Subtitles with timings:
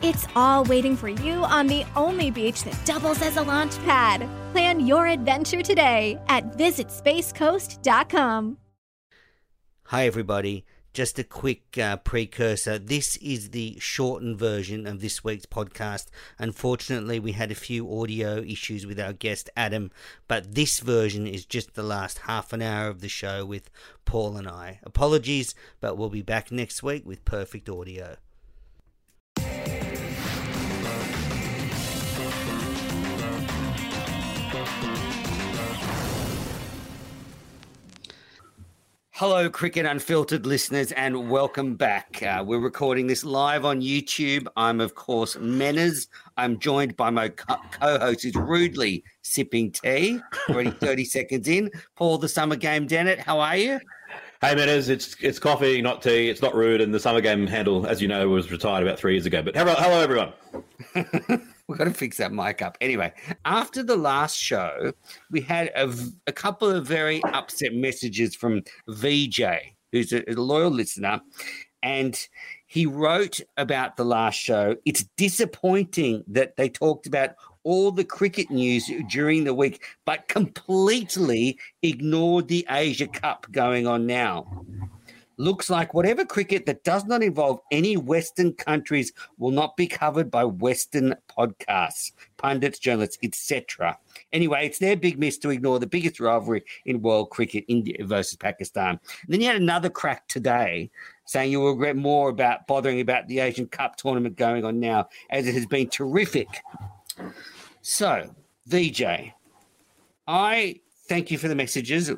[0.00, 4.28] It's all waiting for you on the only beach that doubles as a launch pad.
[4.52, 8.58] Plan your adventure today at visitspacecoast.com.
[9.86, 10.64] Hi, everybody.
[10.92, 12.78] Just a quick uh, precursor.
[12.78, 16.06] This is the shortened version of this week's podcast.
[16.38, 19.90] Unfortunately, we had a few audio issues with our guest Adam,
[20.28, 23.68] but this version is just the last half an hour of the show with
[24.04, 24.78] Paul and I.
[24.84, 28.16] Apologies, but we'll be back next week with perfect audio.
[39.18, 42.22] Hello, Cricket Unfiltered listeners, and welcome back.
[42.22, 44.46] Uh, we're recording this live on YouTube.
[44.56, 46.06] I'm, of course, Menners.
[46.36, 47.56] I'm joined by my co
[47.98, 51.68] host, who's rudely sipping tea, already 30 seconds in.
[51.96, 53.80] Paul, the summer game, Dennett, how are you?
[54.40, 56.30] Hey, Menners, it's it's coffee, not tea.
[56.30, 56.80] It's not rude.
[56.80, 59.42] And the summer game handle, as you know, was retired about three years ago.
[59.42, 61.48] But hello, hello everyone.
[61.68, 62.78] We've got to fix that mic up.
[62.80, 63.12] Anyway,
[63.44, 64.92] after the last show,
[65.30, 65.94] we had a,
[66.26, 69.42] a couple of very upset messages from VJ,
[69.92, 71.20] who's a, a loyal listener.
[71.82, 72.18] And
[72.66, 74.76] he wrote about the last show.
[74.86, 81.58] It's disappointing that they talked about all the cricket news during the week, but completely
[81.82, 84.64] ignored the Asia Cup going on now
[85.38, 90.30] looks like whatever cricket that does not involve any Western countries will not be covered
[90.30, 93.96] by Western podcasts, pundits, journalists, etc.
[94.32, 98.36] Anyway, it's their big miss to ignore the biggest rivalry in world cricket, India versus
[98.36, 99.00] Pakistan.
[99.22, 100.90] And then you had another crack today
[101.24, 105.08] saying you will regret more about bothering about the Asian Cup tournament going on now,
[105.30, 106.48] as it has been terrific.
[107.82, 108.34] So,
[108.66, 109.02] VJ,
[110.26, 112.10] I thank you for the messages.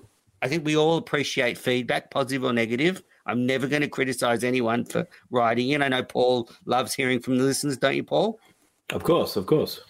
[0.42, 3.02] I think we all appreciate feedback, positive or negative.
[3.26, 5.82] I'm never going to criticize anyone for writing in.
[5.82, 8.38] I know Paul loves hearing from the listeners, don't you, Paul?
[8.90, 9.80] Of course, of course.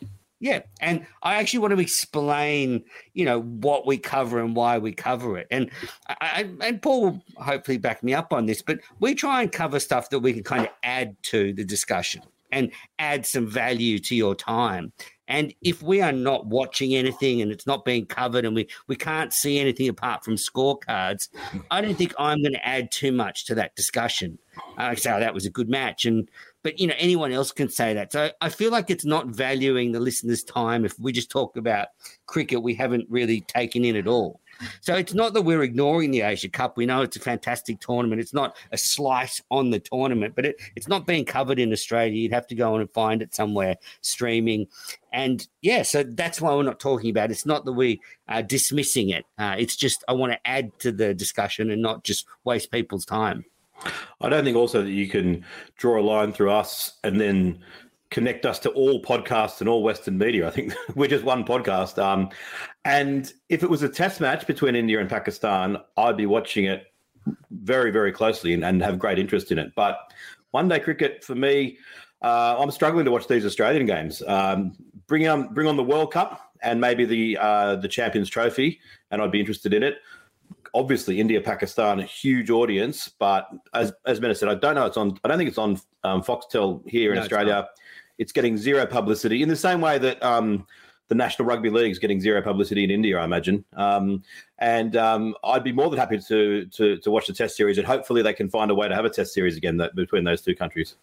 [0.43, 2.83] Yeah, and I actually want to explain,
[3.13, 5.47] you know, what we cover and why we cover it.
[5.51, 5.71] And
[6.09, 9.79] I, and Paul will hopefully back me up on this, but we try and cover
[9.79, 14.15] stuff that we can kind of add to the discussion and add some value to
[14.15, 14.93] your time.
[15.31, 18.97] And if we are not watching anything and it's not being covered and we, we
[18.97, 21.29] can't see anything apart from scorecards,
[21.71, 24.39] I don't think I'm going to add too much to that discussion.
[24.77, 26.05] I say, oh, that was a good match.
[26.05, 26.29] And
[26.65, 28.11] but you know, anyone else can say that.
[28.11, 31.89] So I feel like it's not valuing the listener's time if we just talk about
[32.27, 34.41] cricket we haven't really taken in at all.
[34.81, 36.77] So it's not that we're ignoring the Asia Cup.
[36.77, 38.21] We know it's a fantastic tournament.
[38.21, 42.13] It's not a slice on the tournament, but it, it's not being covered in Australia.
[42.13, 44.67] You'd have to go on and find it somewhere streaming.
[45.13, 47.33] And yeah, so that's why we're not talking about it.
[47.33, 49.25] It's not that we are dismissing it.
[49.39, 53.05] Uh, it's just I want to add to the discussion and not just waste people's
[53.05, 53.45] time.
[54.21, 55.45] I don't think also that you can
[55.77, 57.61] draw a line through us and then
[58.11, 60.47] connect us to all podcasts and all Western media.
[60.47, 62.03] I think we're just one podcast.
[62.03, 62.31] Um,
[62.85, 66.93] and if it was a test match between India and Pakistan, I'd be watching it
[67.51, 69.73] very, very closely and, and have great interest in it.
[69.75, 69.99] But
[70.51, 71.79] one day cricket for me,
[72.23, 74.23] uh, I'm struggling to watch these Australian games.
[74.27, 74.73] Um,
[75.07, 79.23] bring on, bring on the World Cup and maybe the uh, the Champions Trophy, and
[79.23, 79.99] I'd be interested in it.
[80.75, 84.87] Obviously, India, Pakistan, a huge audience, but as as Menners said, I don't know.
[84.87, 85.19] It's on.
[85.25, 87.69] I don't think it's on um, Foxtel here in no, Australia.
[88.21, 90.67] It's getting zero publicity in the same way that um,
[91.09, 93.65] the National Rugby League is getting zero publicity in India, I imagine.
[93.73, 94.23] Um,
[94.59, 97.87] and um, I'd be more than happy to, to, to watch the Test series, and
[97.87, 100.43] hopefully they can find a way to have a Test series again that, between those
[100.43, 100.97] two countries.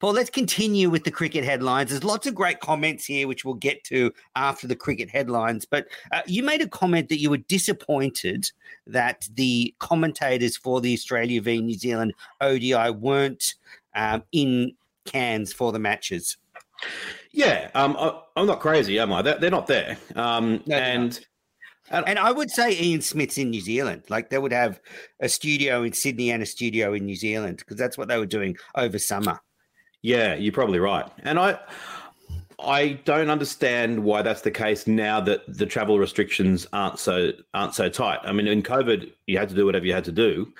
[0.00, 1.90] Paul, let's continue with the cricket headlines.
[1.90, 5.64] There's lots of great comments here, which we'll get to after the cricket headlines.
[5.64, 8.50] But uh, you made a comment that you were disappointed
[8.88, 13.54] that the commentators for the Australia v New Zealand ODI weren't
[13.94, 14.72] um, in
[15.08, 16.36] Cairns for the matches.
[17.32, 19.22] Yeah, um, I, am not crazy, am I?
[19.22, 19.98] They're, they're not there.
[20.16, 21.20] Um, no, and,
[21.90, 24.04] and and I would say Ian Smith's in New Zealand.
[24.08, 24.80] Like they would have
[25.20, 28.26] a studio in Sydney and a studio in New Zealand because that's what they were
[28.26, 29.40] doing over summer.
[30.02, 31.06] Yeah, you're probably right.
[31.22, 31.58] And I
[32.60, 37.74] I don't understand why that's the case now that the travel restrictions aren't so aren't
[37.74, 38.20] so tight.
[38.24, 40.52] I mean, in COVID, you had to do whatever you had to do.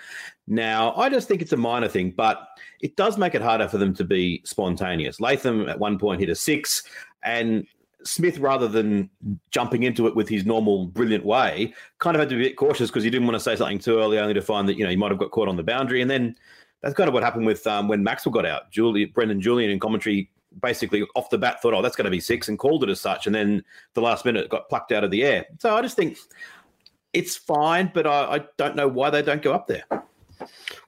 [0.49, 2.49] Now, I just think it's a minor thing, but
[2.81, 5.21] it does make it harder for them to be spontaneous.
[5.21, 6.83] Latham at one point hit a six,
[7.23, 7.67] and
[8.03, 9.11] Smith, rather than
[9.51, 12.57] jumping into it with his normal brilliant way, kind of had to be a bit
[12.57, 14.85] cautious because he didn't want to say something too early, only to find that you
[14.85, 16.01] know he might have got caught on the boundary.
[16.01, 16.35] And then
[16.81, 18.71] that's kind of what happened with um, when Maxwell got out.
[18.71, 20.31] Julie, Brendan Julian in commentary
[20.63, 23.01] basically off the bat thought, "Oh, that's going to be six, and called it as
[23.03, 23.27] such.
[23.27, 23.63] And then
[23.93, 25.45] the last minute got plucked out of the air.
[25.59, 26.17] So I just think
[27.13, 29.85] it's fine, but I, I don't know why they don't go up there.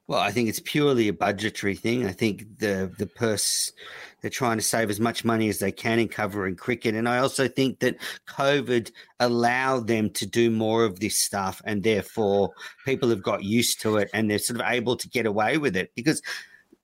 [0.07, 2.07] Well, I think it's purely a budgetary thing.
[2.07, 3.73] I think the the purse
[4.21, 7.19] they're trying to save as much money as they can in covering cricket, and I
[7.19, 7.97] also think that
[8.29, 12.53] COVID allowed them to do more of this stuff, and therefore
[12.85, 15.77] people have got used to it, and they're sort of able to get away with
[15.77, 16.23] it because.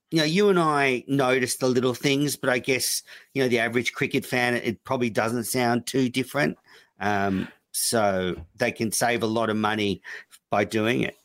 [0.09, 3.03] You know, you and I notice the little things, but I guess
[3.33, 4.53] you know the average cricket fan.
[4.53, 6.57] It probably doesn't sound too different.
[7.01, 10.01] Um, so they can save a lot of money
[10.49, 11.15] by doing it.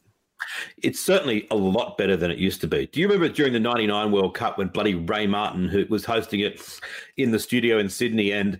[0.82, 2.86] It's certainly a lot better than it used to be.
[2.86, 6.40] Do you remember during the 99 World Cup when bloody Ray Martin, who was hosting
[6.40, 6.80] it
[7.16, 8.58] in the studio in Sydney, and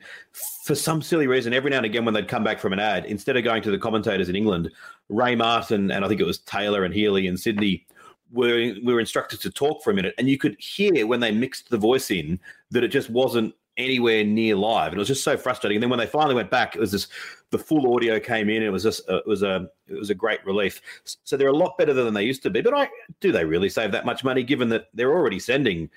[0.65, 3.05] for some silly reason, every now and again when they'd come back from an ad,
[3.07, 4.71] instead of going to the commentators in England,
[5.09, 7.87] Ray Martin and I think it was Taylor and Healy in Sydney
[8.33, 10.15] were, were instructed to talk for a minute.
[10.19, 12.41] And you could hear when they mixed the voice in
[12.71, 15.77] that it just wasn't anywhere near live, and it was just so frustrating.
[15.77, 17.09] And then when they finally went back, it was this
[17.51, 18.63] the full audio came in.
[18.63, 20.81] It was just uh, it was a it was a great relief.
[21.25, 22.61] So they're a lot better than they used to be.
[22.61, 22.89] But I
[23.21, 25.91] do they really save that much money given that they're already sending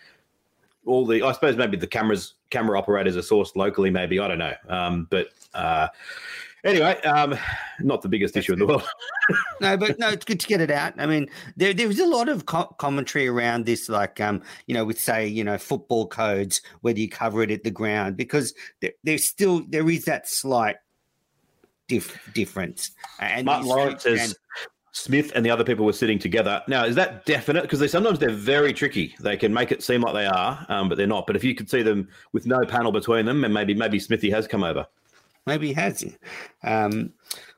[0.86, 3.90] all the I suppose maybe the cameras camera operators are sourced locally.
[3.90, 4.54] Maybe I don't know.
[4.70, 5.88] Um, but uh,
[6.66, 7.38] Anyway, um,
[7.80, 8.84] not the biggest issue in the world.
[9.62, 10.94] no, but no, it's good to get it out.
[10.98, 14.74] I mean, there there was a lot of co- commentary around this, like um, you
[14.74, 18.54] know, with say, you know, football codes, whether you cover it at the ground, because
[18.82, 20.78] there, there's still there is that slight
[21.88, 22.92] dif- difference.
[23.20, 24.36] And Martin Lawrence says.
[24.98, 26.64] Smith and the other people were sitting together.
[26.70, 27.64] Now, is that definite?
[27.64, 29.14] Because they sometimes they're very tricky.
[29.20, 31.28] They can make it seem like they are, um, but they're not.
[31.28, 34.30] But if you could see them with no panel between them, and maybe maybe Smithy
[34.30, 34.88] has come over.
[35.46, 36.04] Maybe he has.
[36.64, 37.14] Um,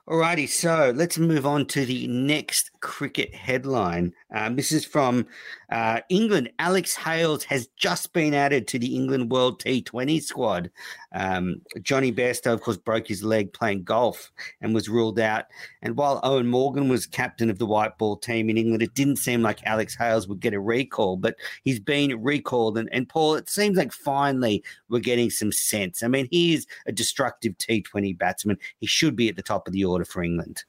[0.08, 4.14] Alrighty, so let's move on to the next cricket headline.
[4.34, 5.26] Um, this is from
[5.72, 6.50] uh, England.
[6.60, 10.70] Alex Hales has just been added to the England World T20 squad.
[11.14, 14.32] Um, Jonny Bairstow, of course, broke his leg playing golf
[14.62, 15.46] and was ruled out.
[15.82, 19.18] And while Eoin Morgan was captain of the white ball team in England, it didn't
[19.18, 22.78] seem like Alex Hales would get a recall, but he's been recalled.
[22.78, 26.04] And, and Paul, it seems like finally we're getting some sense.
[26.04, 28.58] I mean, he is a destructive T20 batsman.
[28.80, 30.66] He should be at the top of the order for England.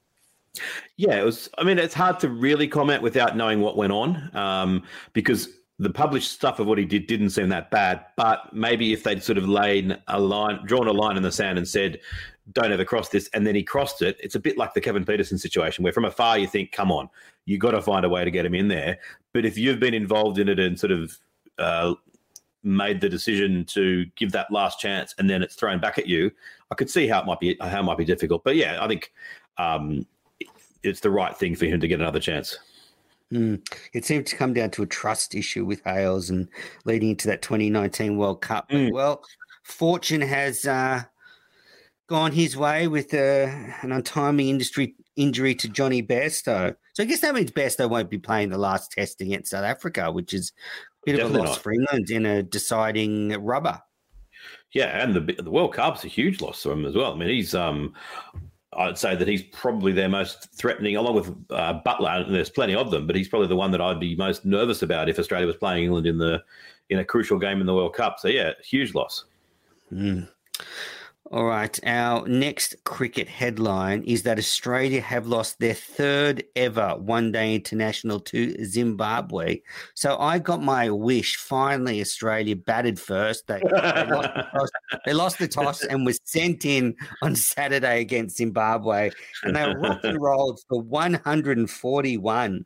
[0.96, 1.48] Yeah, it was.
[1.58, 5.48] I mean, it's hard to really comment without knowing what went on um, because
[5.78, 8.04] the published stuff of what he did didn't seem that bad.
[8.16, 11.56] But maybe if they'd sort of laid a line, drawn a line in the sand
[11.56, 12.00] and said,
[12.52, 15.04] don't ever cross this, and then he crossed it, it's a bit like the Kevin
[15.04, 17.08] Pietersen situation where from afar you think, come on,
[17.44, 18.98] you got to find a way to get him in there.
[19.32, 21.16] But if you've been involved in it and sort of
[21.58, 21.94] uh,
[22.62, 26.30] made the decision to give that last chance and then it's thrown back at you,
[26.70, 28.42] I could see how it might be how it might be difficult.
[28.44, 29.12] But yeah, I think
[29.58, 30.06] um,
[30.82, 32.56] it's the right thing for him to get another chance.
[33.32, 33.60] Mm.
[33.92, 36.48] It seemed to come down to a trust issue with Hales and
[36.84, 38.70] leading into that 2019 World Cup.
[38.70, 38.92] Mm.
[38.92, 39.22] well,
[39.64, 41.02] fortune has uh,
[42.06, 43.50] gone his way with uh,
[43.82, 46.74] an untimely industry injury to Jonny Bairstow.
[46.94, 50.10] So I guess that means Bairstow won't be playing the last test against South Africa,
[50.10, 50.52] which is
[51.02, 51.62] a bit Definitely of a loss not.
[51.62, 53.80] for England in a deciding rubber.
[54.72, 57.12] Yeah, and the the World Cup's a huge loss for him as well.
[57.12, 57.94] I mean, he's um,
[58.74, 62.30] I'd say that he's probably their most threatening, along with uh, Buttler.
[62.30, 65.08] there's plenty of them, but he's probably the one that I'd be most nervous about
[65.08, 66.42] if Australia was playing England in the
[66.90, 68.18] in a crucial game in the World Cup.
[68.18, 69.24] So yeah, huge loss.
[69.92, 70.28] Mm.
[71.30, 71.78] All right.
[71.84, 78.18] Our next cricket headline is that Australia have lost their third ever one day international
[78.20, 79.60] to Zimbabwe.
[79.92, 81.36] So I got my wish.
[81.36, 83.46] Finally, Australia batted first.
[83.46, 84.70] They, they, lost, the toss,
[85.04, 89.10] they lost the toss and was sent in on Saturday against Zimbabwe.
[89.42, 92.64] And they rocked and rolled for 141.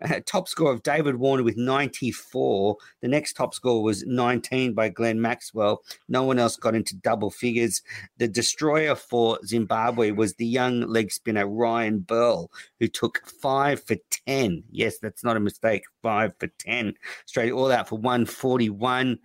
[0.26, 2.76] Top score of David Warner with 94.
[3.00, 5.82] The next top score was 19 by Glenn Maxwell.
[6.08, 7.82] No one else got into double figures.
[8.18, 13.96] The destroyer for Zimbabwe was the young leg spinner Ryan Burl, who took five for
[14.26, 14.64] 10.
[14.70, 15.82] Yes, that's not a mistake.
[16.02, 16.94] Five for 10.
[17.26, 19.18] Straight all out for 141.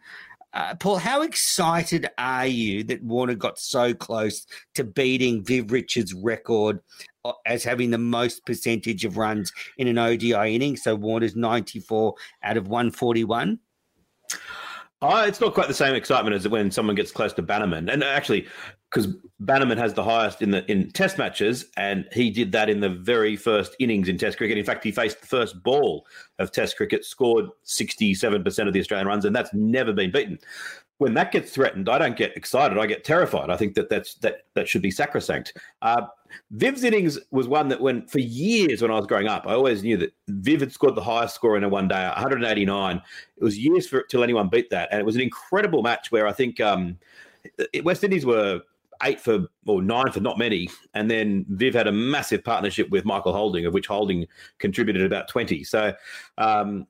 [0.52, 6.14] Uh, Paul, how excited are you that Warner got so close to beating Viv Richards'
[6.14, 6.80] record
[7.46, 10.78] as having the most percentage of runs in an ODI inning?
[10.78, 13.60] So Warner's 94 out of 141.
[15.02, 17.90] Oh, it's not quite the same excitement as when someone gets close to Bannerman.
[17.90, 18.48] And actually,
[18.90, 22.82] because Bannerman has the highest in the in Test matches, and he did that in
[22.82, 24.58] the very first innings in Test cricket.
[24.58, 26.06] In fact, he faced the first ball
[26.38, 30.38] of Test cricket, scored sixty-seven percent of the Australian runs, and that's never been beaten.
[31.00, 32.78] When that gets threatened, I don't get excited.
[32.78, 33.50] I get terrified.
[33.50, 35.58] I think that that's that that should be sacrosanct.
[35.82, 36.06] Uh,
[36.52, 39.82] Viv's innings was one that when for years when I was growing up, I always
[39.82, 43.02] knew that Viv had scored the highest score in a one day, 189.
[43.38, 46.28] It was years for till anyone beat that, and it was an incredible match where
[46.28, 46.98] I think um,
[47.84, 48.62] West Indies were
[49.04, 53.06] eight for or nine for not many, and then Viv had a massive partnership with
[53.06, 54.28] Michael Holding, of which Holding
[54.58, 55.64] contributed about twenty.
[55.64, 55.94] So.
[56.38, 56.88] Um,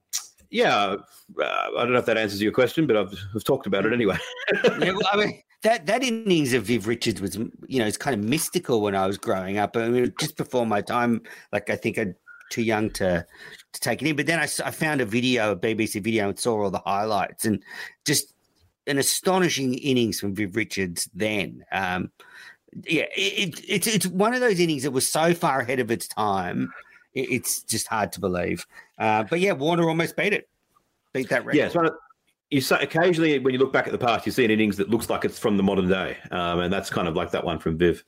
[0.49, 0.95] yeah,
[1.39, 3.93] uh, I don't know if that answers your question, but I've, I've talked about it
[3.93, 4.17] anyway.
[4.63, 7.35] yeah, well, I mean, that that innings of Viv Richards was,
[7.67, 9.75] you know, it's kind of mystical when I was growing up.
[9.77, 12.15] I mean, just before my time, like I think I'd
[12.49, 13.25] too young to
[13.73, 14.15] to take it in.
[14.15, 17.45] But then I, I found a video, a BBC video, and saw all the highlights,
[17.45, 17.63] and
[18.05, 18.33] just
[18.87, 21.63] an astonishing innings from Viv Richards then.
[21.71, 22.11] Um,
[22.85, 25.91] yeah, it, it, it's it's one of those innings that was so far ahead of
[25.91, 26.71] its time.
[27.13, 28.65] It, it's just hard to believe.
[28.97, 30.49] Uh, but yeah, Warner almost beat it,
[31.13, 31.57] beat that record.
[31.57, 31.95] Yeah, it's
[32.49, 34.89] you say occasionally when you look back at the past, you see an innings that
[34.89, 37.59] looks like it's from the modern day, um, and that's kind of like that one
[37.59, 38.03] from Viv.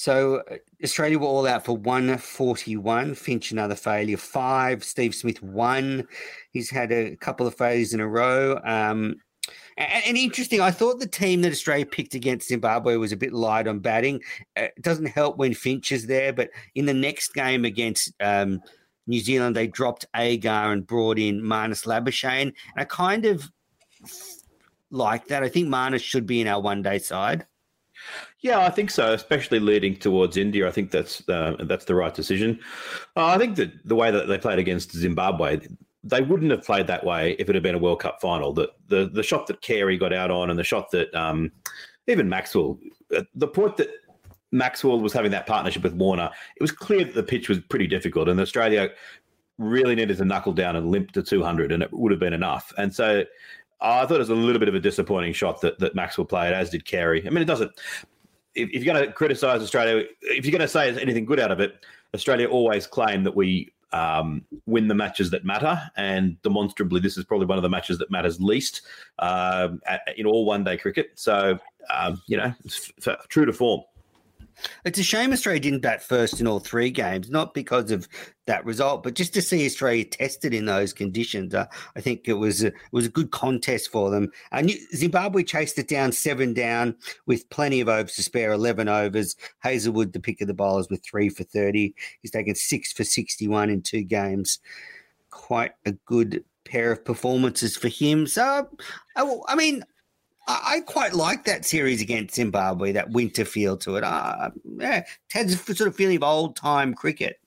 [0.00, 3.14] So uh, Australia were all out for 141.
[3.14, 4.16] Finch another failure.
[4.16, 4.82] Five.
[4.82, 6.08] Steve Smith one.
[6.52, 8.58] He's had a couple of failures in a row.
[8.64, 9.16] Um,
[9.80, 13.32] and, and, interesting, I thought the team that Australia picked against Zimbabwe was a bit
[13.32, 14.22] light on batting.
[14.56, 18.60] Uh, it doesn't help when Finch is there, but in the next game against um,
[19.06, 22.42] New Zealand, they dropped Agar and brought in Marnus Labuschagne.
[22.42, 23.50] And I kind of
[24.90, 25.42] like that.
[25.42, 27.46] I think Marnus should be in our one day side.
[28.40, 29.12] Yeah, I think so.
[29.12, 32.58] Especially leading towards India, I think that's uh, that's the right decision.
[33.16, 35.60] Uh, I think that the way that they played against Zimbabwe,
[36.02, 38.52] they wouldn't have played that way if it had been a World Cup final.
[38.52, 41.52] The the the shot that Carey got out on, and the shot that um,
[42.06, 42.78] even Maxwell,
[43.14, 43.90] uh, the point that
[44.52, 47.86] Maxwell was having that partnership with Warner, it was clear that the pitch was pretty
[47.86, 48.90] difficult, and Australia
[49.58, 52.72] really needed to knuckle down and limp to 200, and it would have been enough.
[52.78, 53.24] And so
[53.80, 56.54] I thought it was a little bit of a disappointing shot that, that Maxwell played,
[56.54, 57.26] as did Carey.
[57.26, 57.70] I mean, it doesn't.
[58.54, 61.52] If, if you're going to criticise Australia, if you're going to say anything good out
[61.52, 67.00] of it, Australia always claim that we um, win the matches that matter, and demonstrably,
[67.00, 68.82] this is probably one of the matches that matters least
[69.18, 71.10] um, at, in all one-day cricket.
[71.14, 71.58] So,
[71.92, 72.54] um, you know,
[73.28, 73.82] true to form.
[74.84, 78.08] It's a shame Australia didn't bat first in all three games, not because of
[78.46, 81.54] that result, but just to see Australia tested in those conditions.
[81.54, 84.30] Uh, I think it was a, it was a good contest for them.
[84.52, 89.36] And Zimbabwe chased it down seven down with plenty of overs to spare, eleven overs.
[89.60, 91.94] Hazlewood, the pick of the bowlers, with three for thirty.
[92.22, 94.58] He's taken six for sixty-one in two games.
[95.30, 98.26] Quite a good pair of performances for him.
[98.26, 98.68] So,
[99.16, 99.84] I, I mean,
[100.46, 104.04] I, quite like that series against Zimbabwe, that winter feel to it.
[104.04, 107.38] Uh, yeah, it has a sort of feeling of old time cricket.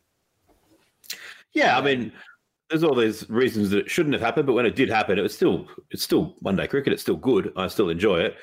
[1.54, 2.12] Yeah, I mean,
[2.70, 5.22] there's all these reasons that it shouldn't have happened, but when it did happen, it
[5.22, 6.94] was still it's still one day cricket.
[6.94, 7.54] It's still good.
[7.56, 8.38] I still enjoy it,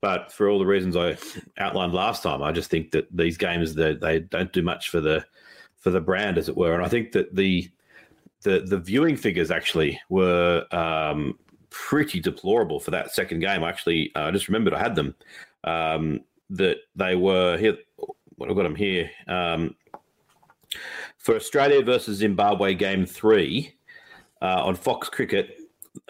[0.00, 1.16] but for all the reasons I
[1.58, 5.00] outlined last time, I just think that these games they, they don't do much for
[5.00, 5.24] the
[5.76, 6.74] for the brand, as it were.
[6.74, 7.70] And I think that the
[8.42, 11.38] the the viewing figures actually were um,
[11.74, 13.64] pretty deplorable for that second game.
[13.64, 15.14] I actually, uh, I just remembered I had them.
[15.64, 17.76] Um, that they were here.
[18.36, 19.10] What I've got them here.
[19.26, 19.74] Um,
[21.18, 23.74] for Australia versus Zimbabwe game three
[24.42, 25.60] uh, on Fox Cricket,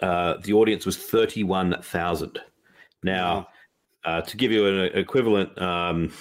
[0.01, 2.39] uh, the audience was 31,000.
[3.03, 3.47] Now,
[4.05, 6.11] uh, to give you an equivalent, um,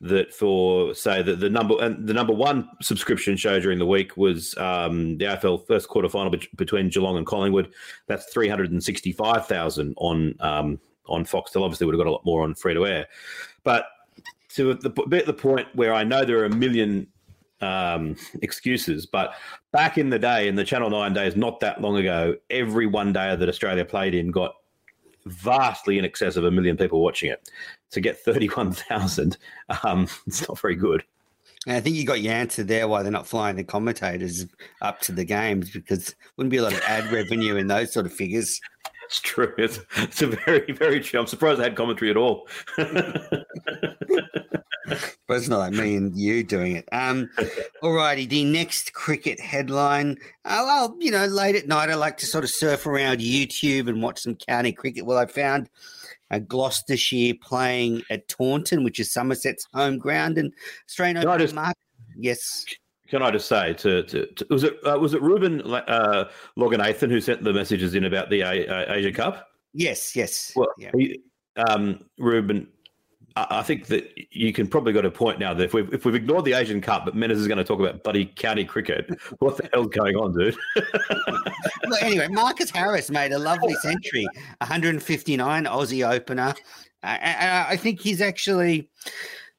[0.00, 4.16] that for say that the number and the number one subscription show during the week
[4.16, 7.72] was um, the AFL first quarter final be- between Geelong and Collingwood.
[8.06, 11.62] That's three hundred and sixty five thousand on um, on Foxtel.
[11.62, 13.06] Obviously, would have got a lot more on free to air,
[13.62, 13.86] but
[14.50, 17.06] to the, at the point where I know there are a million
[17.60, 19.34] um, excuses, but
[19.72, 23.12] back in the day, in the Channel Nine days, not that long ago, every one
[23.12, 24.54] day that Australia played in got
[25.26, 27.50] vastly in excess of a million people watching it.
[27.92, 29.36] To get 31,000,
[29.84, 31.04] um, it's not very good.
[31.66, 34.46] And I think you got your answer there why they're not flying the commentators
[34.82, 38.04] up to the games because wouldn't be a lot of ad revenue in those sort
[38.04, 38.60] of figures.
[39.06, 39.52] It's true.
[39.58, 41.20] It's, it's a very, very true.
[41.20, 42.48] I'm surprised I had commentary at all.
[42.76, 43.36] but
[45.28, 46.88] it's not like me and you doing it.
[46.92, 47.30] Um,
[47.82, 50.16] all righty, the next cricket headline.
[50.44, 53.88] Uh, well, you know, late at night, I like to sort of surf around YouTube
[53.88, 55.06] and watch some county cricket.
[55.06, 55.68] Well, I found
[56.30, 60.52] uh, Gloucestershire playing at Taunton, which is Somerset's home ground, and
[60.88, 61.78] Australian Open just, market.
[62.16, 62.64] Yes.
[63.08, 67.10] Can I just say to, to, to was it uh, was it Ruben uh, Loganathan
[67.10, 69.48] who sent the messages in about the uh, Asia Cup?
[69.72, 70.52] Yes, yes.
[70.56, 70.90] Well, yeah.
[70.96, 71.20] he,
[71.56, 72.68] um, Ruben
[73.36, 76.14] I think that you can probably got a point now that if we've, if we've
[76.14, 79.56] ignored the Asian Cup, but Menners is going to talk about buddy county cricket, what
[79.56, 80.56] the hell's going on, dude?
[81.26, 84.24] well, anyway, Marcus Harris made a lovely century,
[84.58, 86.54] 159 Aussie opener.
[87.02, 88.88] I, I think he's actually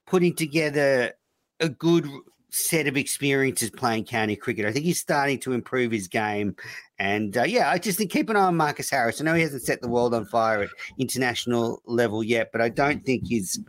[0.07, 1.11] putting together
[1.59, 2.07] a good
[2.55, 4.65] set of experiences playing county cricket.
[4.65, 6.55] I think he's starting to improve his game.
[6.97, 9.19] And uh, yeah, I just think keep an eye on Marcus Harris.
[9.19, 12.69] I know he hasn't set the world on fire at international level yet, but I
[12.69, 13.59] don't think his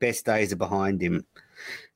[0.00, 1.24] best days are behind him.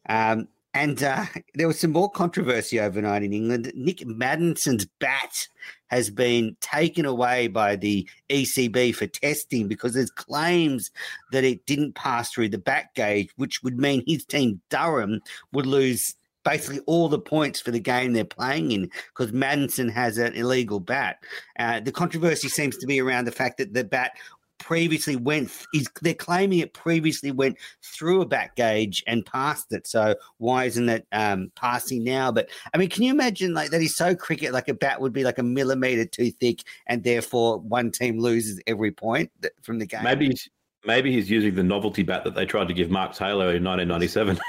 [0.09, 3.73] Um, and uh, there was some more controversy overnight in England.
[3.75, 5.49] Nick Maddison's bat
[5.89, 10.93] has been taken away by the ECB for testing because there's claims
[11.33, 15.21] that it didn't pass through the back gauge, which would mean his team Durham
[15.53, 16.15] would lose
[16.45, 20.81] basically all the points for the game they're playing in because Maddison has an illegal
[20.81, 21.19] bat.
[21.59, 24.13] Uh, the controversy seems to be around the fact that the bat
[24.59, 29.87] previously went is they're claiming it previously went through a back gauge and passed it.
[29.87, 32.33] So why isn't it um, passing now?
[32.33, 35.13] But i mean can you imagine like that is so cricket like a bat would
[35.13, 39.31] be like a millimeter too thick and therefore one team loses every point
[39.63, 40.03] from the game?
[40.03, 40.37] Maybe
[40.89, 44.41] Maybe he's using the novelty bat that they tried to give Mark Taylor in 1997.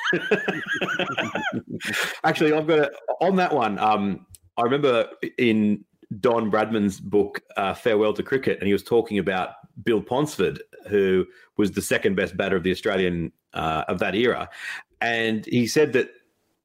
[2.23, 3.77] Actually, I've got a, on that one.
[3.77, 5.83] Um, I remember in
[6.21, 9.49] Don Bradman's book, uh, Farewell to Cricket, and he was talking about
[9.83, 11.25] Bill Ponsford, who
[11.57, 14.47] was the second best batter of the Australian uh, of that era.
[15.01, 16.09] And he said that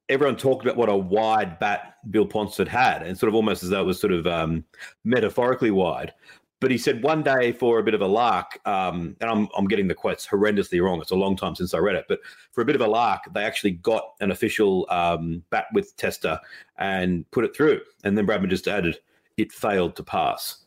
[0.09, 3.71] everyone talked about what a wide bat Bill Ponsford had, and sort of almost as
[3.71, 4.65] though it was sort of um,
[5.03, 6.15] metaphorically wide.
[6.61, 9.67] But he said one day for a bit of a lark, um, and I'm, I'm
[9.67, 11.01] getting the quotes horrendously wrong.
[11.01, 12.21] It's a long time since I read it, but
[12.53, 16.41] for a bit of a lark, they actually got an official um, bat with tester
[16.79, 17.81] and put it through.
[18.05, 18.99] And then Bradman just added,
[19.37, 20.64] it failed to pass.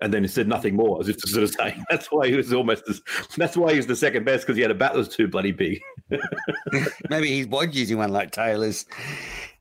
[0.00, 2.34] And then he said nothing more, as if to sort of say that's why he
[2.34, 3.02] was almost as,
[3.36, 5.28] that's why he was the second best because he had a bat that was too
[5.28, 5.80] bloody big.
[7.10, 8.86] Maybe he was using one like Taylor's.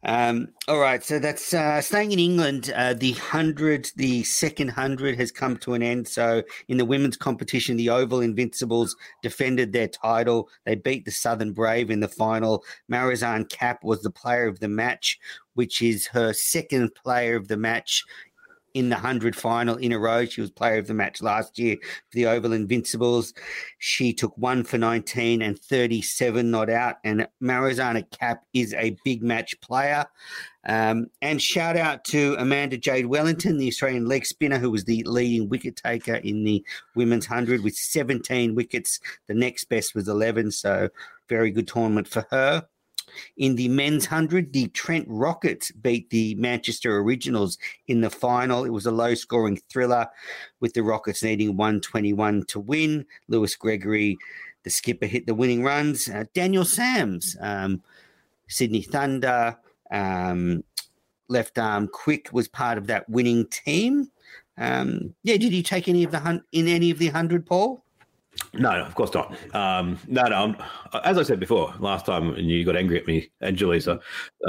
[0.03, 2.71] Um, all right, so that's uh, staying in England.
[2.75, 6.07] Uh, the hundred, the second hundred, has come to an end.
[6.07, 10.49] So in the women's competition, the Oval Invincibles defended their title.
[10.65, 12.63] They beat the Southern Brave in the final.
[12.89, 15.19] Marizanne Kapp was the player of the match,
[15.55, 18.05] which is her second player of the match
[18.77, 20.25] in the 100 final in a row.
[20.25, 23.33] She was player of the match last year for the Oval Invincibles.
[23.79, 26.97] She took one for 19 and 37 not out.
[27.03, 30.05] And Marizanne Kapp is a big match player.
[30.67, 35.01] Um, and shout out to Amanda Jade Wellington, the Australian leg spinner, who was the
[35.03, 36.63] leading wicket taker in the
[36.95, 38.99] women's 100 with 17 wickets.
[39.27, 40.51] The next best was 11.
[40.51, 40.89] So,
[41.29, 42.67] very good tournament for her.
[43.37, 48.65] In the men's 100, the Trent Rockets beat the Manchester Originals in the final.
[48.65, 50.07] It was a low scoring thriller
[50.59, 53.05] with the Rockets needing 121 to win.
[53.27, 54.17] Lewis Gregory,
[54.63, 56.09] the skipper, hit the winning runs.
[56.09, 57.81] Uh, Daniel Sams, um,
[58.47, 59.57] Sydney Thunder,
[59.91, 60.63] um,
[61.29, 64.09] left arm quick was part of that winning team.
[64.57, 67.83] Um, yeah, did you take any of the hunt in any of the hundred, Paul?
[68.53, 69.35] No, no, of course not.
[69.53, 70.35] Um, no, no.
[70.35, 70.57] I'm,
[71.03, 73.99] as I said before last time, and you got angry at me and Julissa,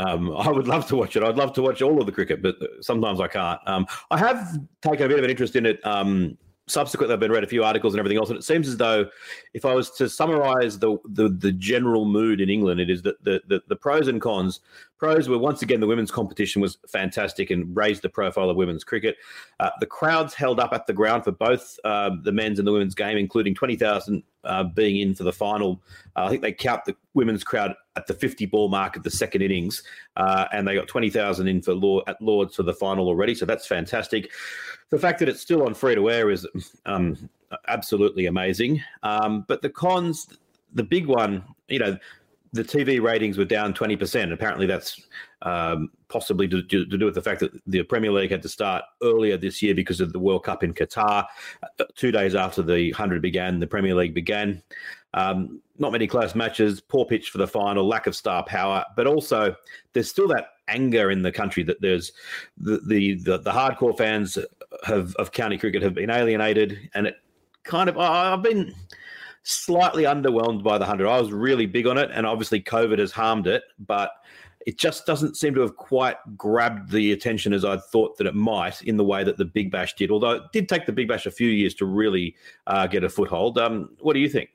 [0.05, 1.23] um, I would love to watch it.
[1.23, 3.61] I'd love to watch all of the cricket, but sometimes I can't.
[3.67, 5.85] Um, I have taken a bit of an interest in it.
[6.69, 9.07] Subsequently, I've been read a few articles and everything else, and it seems as though
[9.55, 13.23] if I was to summarise the, the, the general mood in England, it is that
[13.25, 14.61] the, the the pros and cons
[14.99, 18.83] Pros were once again the women's competition was fantastic and raised the profile of women's
[18.83, 19.17] cricket.
[19.61, 22.73] Uh, the crowds held up at the ground for both um, the men's and the
[22.73, 25.81] women's game, including 20,000 uh, being in for the final.
[26.17, 29.11] Uh, I think they count the women's crowd at the 50 ball mark of the
[29.11, 29.85] second innings,
[30.17, 33.37] uh, and they got 20,000 in for Lord, at Lords for the final already.
[33.37, 34.33] So that's fantastic.
[34.91, 36.47] The fact that it's still on free to air is
[36.87, 37.29] um,
[37.69, 38.83] absolutely amazing.
[39.03, 40.27] Um, but the cons,
[40.75, 41.99] the big one, you know,
[42.53, 44.33] the TV ratings were down 20%.
[44.33, 45.07] Apparently, that's
[45.43, 48.85] um, possibly to, to, do with the fact that the Premier League had to start
[49.03, 51.27] earlier this year because of the World Cup in Qatar.
[51.63, 54.63] Uh, two days after the 100 began, the Premier League began.
[55.15, 59.07] Um, not many close matches, poor pitch for the final, lack of star power, but
[59.07, 59.55] also
[59.93, 62.13] there's still that anger in the country that there's
[62.59, 64.37] the the the, the hardcore fans
[64.85, 67.17] have of county cricket have been alienated, and it
[67.63, 68.75] kind of I've been
[69.49, 71.09] slightly underwhelmed by the 100.
[71.09, 74.11] I was really big on it, and obviously COVID has harmed it, but
[74.67, 78.35] it just doesn't seem to have quite grabbed the attention as I thought that it
[78.35, 80.11] might in the way that the Big Bash did.
[80.11, 83.09] Although it did take the Big Bash a few years to really uh, get a
[83.09, 83.57] foothold.
[83.57, 84.51] Um, what do you think?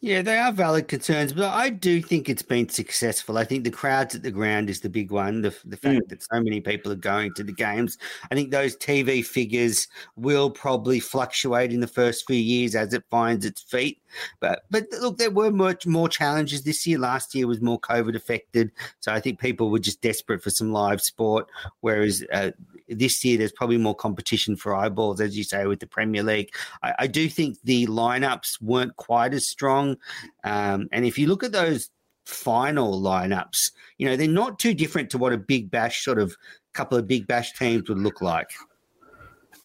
[0.00, 3.36] Yeah, they are valid concerns, but I do think it's been successful.
[3.36, 5.42] I think the crowds at the ground is the big one.
[5.42, 6.08] The, the fact mm.
[6.08, 7.98] that so many people are going to the games.
[8.30, 13.02] I think those TV figures will probably fluctuate in the first few years as it
[13.10, 14.00] finds its feet.
[14.38, 17.00] But but look, there were much more challenges this year.
[17.00, 20.72] Last year was more COVID affected, so I think people were just desperate for some
[20.72, 21.50] live sport.
[21.80, 22.52] Whereas uh,
[22.88, 26.50] this year, there's probably more competition for eyeballs, as you say, with the Premier League.
[26.82, 29.96] I, I do think the lineups weren't quite as strong,
[30.44, 31.90] um, and if you look at those
[32.26, 36.36] final lineups, you know they're not too different to what a Big Bash sort of
[36.74, 38.50] couple of Big Bash teams would look like.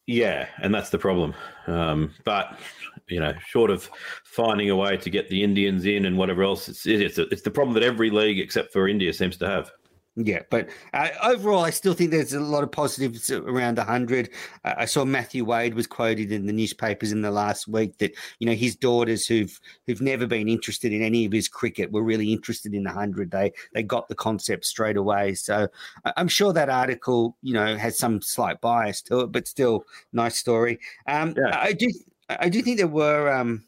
[0.06, 1.34] Yeah, and that's the problem.
[1.68, 2.60] Um, but
[3.08, 3.90] you know, short of
[4.24, 7.52] finding a way to get the Indians in and whatever else, it's it's, it's the
[7.52, 9.72] problem that every league except for India seems to have.
[10.16, 14.30] Yeah, but uh, overall, I still think there's a lot of positives around 100.
[14.64, 18.14] Uh, I saw Matthew Wade was quoted in the newspapers in the last week that
[18.38, 22.04] you know his daughters who've who've never been interested in any of his cricket were
[22.04, 23.32] really interested in the 100.
[23.32, 25.34] They they got the concept straight away.
[25.34, 25.68] So
[26.16, 30.38] I'm sure that article you know has some slight bias to it, but still nice
[30.38, 30.80] story.
[31.08, 31.58] Um, yeah.
[31.60, 31.92] I do
[32.30, 33.34] I do think there were.
[33.34, 33.64] Um,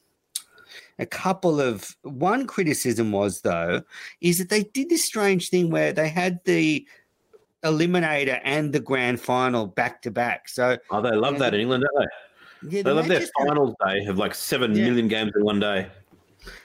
[0.99, 3.81] a couple of one criticism was though
[4.21, 6.88] is that they did this strange thing where they had the
[7.63, 10.47] eliminator and the grand final back to back.
[10.47, 12.77] So oh, they love that in England, don't they?
[12.77, 14.86] Yeah, they love their finals day of like seven yeah.
[14.86, 15.88] million games in one day.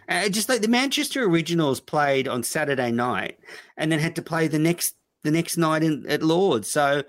[0.08, 3.38] Uh, just like the Manchester Originals played on Saturday night
[3.76, 6.70] and then had to play the next the next night in, at Lords.
[6.70, 7.02] So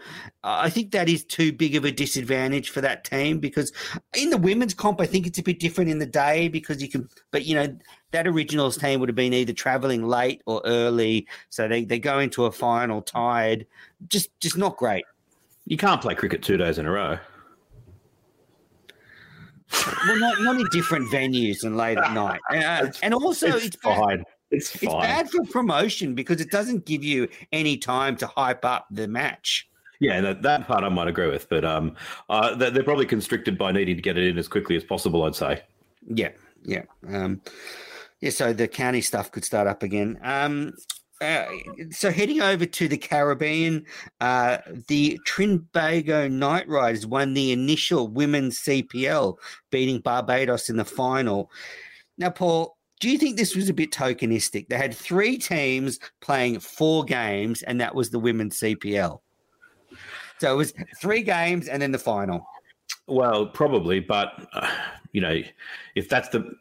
[0.43, 3.71] I think that is too big of a disadvantage for that team because
[4.15, 6.89] in the women's comp, I think it's a bit different in the day because you
[6.89, 7.75] can, but you know,
[8.11, 11.27] that originals team would have been either traveling late or early.
[11.49, 13.65] So they, they go into a final tired.
[14.09, 15.05] Just, just not great.
[15.65, 17.17] You can't play cricket two days in a row.
[20.05, 22.41] well, not, not in different venues and late at night.
[22.51, 23.77] Uh, and also, it's.
[23.77, 28.65] Bad it's It's bad for promotion because it doesn't give you any time to hype
[28.65, 29.67] up the match.
[29.99, 31.95] Yeah, that, that part I might agree with, but um,
[32.29, 35.23] uh, they're probably constricted by needing to get it in as quickly as possible.
[35.23, 35.61] I'd say.
[36.07, 36.31] Yeah,
[36.65, 37.39] yeah, um,
[38.19, 38.31] yeah.
[38.31, 40.19] So the county stuff could start up again.
[40.23, 40.73] Um,
[41.21, 41.45] uh,
[41.91, 43.85] so heading over to the Caribbean,
[44.21, 49.37] uh, the Trinbago Knight Riders won the initial women's CPL,
[49.69, 51.51] beating Barbados in the final.
[52.17, 54.69] Now, Paul, do you think this was a bit tokenistic?
[54.69, 59.19] They had three teams playing four games, and that was the women's CPL.
[60.39, 62.45] So it was three games and then the final.
[63.07, 64.71] Well, probably, but uh,
[65.11, 65.41] you know,
[65.95, 66.53] if that's the,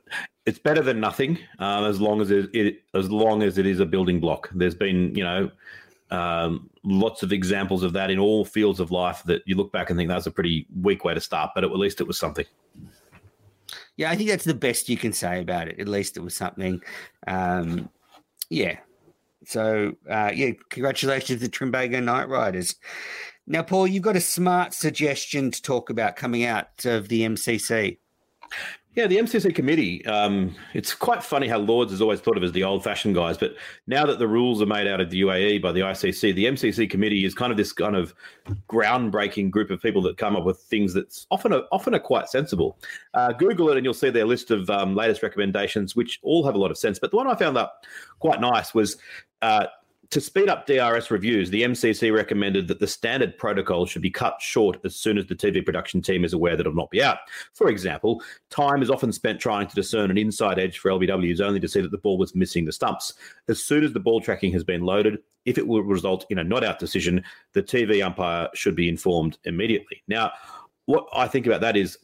[0.46, 1.38] it's better than nothing.
[1.58, 4.48] Um, as long as it, it, as long as it is a building block.
[4.54, 5.50] There's been, you know,
[6.10, 9.90] um, lots of examples of that in all fields of life that you look back
[9.90, 12.46] and think that's a pretty weak way to start, but at least it was something
[14.00, 15.78] yeah, I think that's the best you can say about it.
[15.78, 16.80] At least it was something.
[17.26, 17.90] Um,
[18.48, 18.78] yeah.
[19.44, 22.76] So, uh, yeah, congratulations to Trinbago Knight Riders.
[23.46, 27.98] Now, Paul, you've got a smart suggestion to talk about coming out of the MCC.
[28.96, 30.04] Yeah, the MCC committee.
[30.06, 33.54] Um, it's quite funny how Lords is always thought of as the old-fashioned guys, but
[33.86, 36.90] now that the rules are made out of the UAE by the ICC, the MCC
[36.90, 38.12] committee is kind of this kind of
[38.68, 42.28] groundbreaking group of people that come up with things that's often are, often are quite
[42.28, 42.78] sensible.
[43.14, 46.56] Uh, Google it, and you'll see their list of um, latest recommendations, which all have
[46.56, 46.98] a lot of sense.
[46.98, 47.70] But the one I found that
[48.18, 48.96] quite nice was
[49.40, 49.66] uh,
[50.10, 54.40] to speed up DRS reviews, the MCC recommended that the standard protocol should be cut
[54.40, 57.18] short as soon as the TV production team is aware that it'll not be out.
[57.54, 58.20] For example,
[58.50, 61.80] time is often spent trying to discern an inside edge for LBWs only to see
[61.80, 63.14] that the ball was missing the stumps.
[63.48, 66.44] As soon as the ball tracking has been loaded, if it will result in a
[66.44, 70.02] not out decision, the TV umpire should be informed immediately.
[70.08, 70.32] Now,
[70.86, 71.98] what I think about that is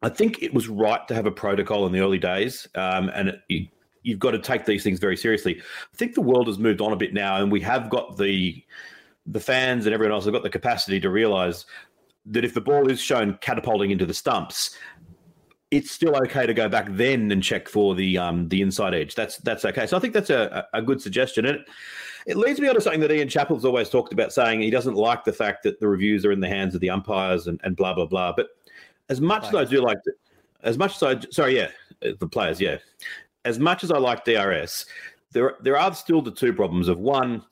[0.00, 3.40] I think it was right to have a protocol in the early days, um, and
[3.48, 3.68] it,
[4.06, 5.60] you've got to take these things very seriously.
[5.60, 8.64] I think the world has moved on a bit now, and we have got the
[9.26, 11.66] the fans and everyone else have got the capacity to realise
[12.26, 14.76] that if the ball is shown catapulting into the stumps,
[15.72, 19.16] it's still okay to go back then and check for the um, the inside edge.
[19.16, 19.88] That's that's okay.
[19.88, 21.44] So I think that's a, a good suggestion.
[21.44, 21.66] And it,
[22.28, 24.94] it leads me on to something that Ian Chappell's always talked about, saying he doesn't
[24.94, 27.74] like the fact that the reviews are in the hands of the umpires and, and
[27.76, 28.32] blah blah blah.
[28.36, 28.50] But
[29.08, 30.12] as much as I do like, to,
[30.62, 32.78] as much as I sorry, yeah, the players, yeah
[33.46, 34.84] as much as I like DRS,
[35.32, 37.42] there there are still the two problems of one,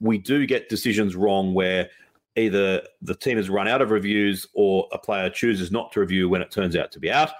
[0.00, 1.88] we do get decisions wrong where
[2.34, 6.28] either the team has run out of reviews or a player chooses not to review
[6.28, 7.30] when it turns out to be out,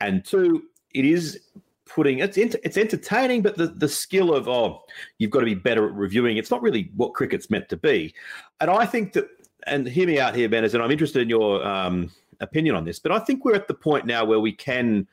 [0.00, 1.38] and two, it is
[1.84, 4.82] putting it's it's entertaining, but the the skill of oh
[5.18, 6.38] you've got to be better at reviewing.
[6.38, 8.14] It's not really what cricket's meant to be,
[8.60, 9.28] and I think that
[9.66, 12.98] and hear me out here, Ben, and I'm interested in your um, opinion on this,
[12.98, 15.06] but I think we're at the point now where we can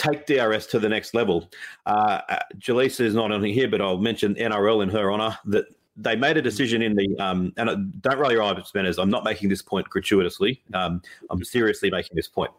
[0.00, 1.50] take DRS to the next level.
[1.86, 5.66] Uh, uh, Jaleesa is not on here, but I'll mention NRL in her honour that
[5.96, 8.98] they made a decision in the um, and don't roll your eyes, Spanners.
[8.98, 10.62] I'm not making this point gratuitously.
[10.72, 12.50] Um, I'm seriously making this point.